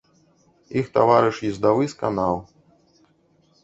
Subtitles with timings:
[0.81, 2.45] Іх таварыш ездавы сканаў.